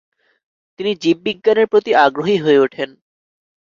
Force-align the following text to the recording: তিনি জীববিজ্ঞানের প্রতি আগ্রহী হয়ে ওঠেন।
তিনি 0.79 0.91
জীববিজ্ঞানের 1.03 1.67
প্রতি 1.67 1.91
আগ্রহী 2.05 2.37
হয়ে 2.37 2.59
ওঠেন। 2.59 2.89